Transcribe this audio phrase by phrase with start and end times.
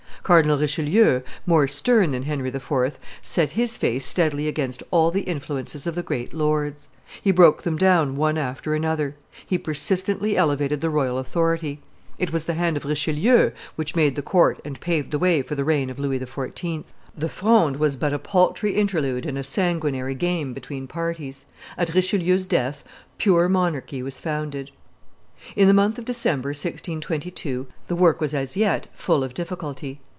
[0.23, 5.87] Cardinal Richelieu, more stern than Henry IV., set his face steadily against all the influences
[5.87, 6.89] of the great lords;
[7.23, 11.79] he broke them down one after another; he persistently elevated the royal authority;
[12.19, 15.55] it was the hand of Richelieu which made the court and paved the way for
[15.55, 16.83] the reign of Louis XIV.
[17.17, 21.45] The Fronde was but a paltry interlude and a sanguinary game between parties.
[21.79, 22.83] At Richelieu's death,
[23.17, 24.69] pure monarchy was founded.
[25.55, 29.23] [Illustration: RICHELIEU 180] In the month of December, 1622, the work was as yet full
[29.23, 29.99] of difficulty.